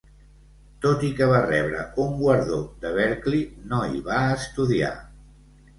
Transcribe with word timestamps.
Tot 0.85 1.03
i 1.09 1.11
que 1.19 1.27
va 1.33 1.41
rebre 1.51 1.83
un 2.05 2.17
guardó 2.23 2.59
de 2.87 2.97
Berklee, 2.97 3.69
no 3.71 3.87
hi 3.93 4.05
va 4.11 4.23
estudiar. 4.41 4.97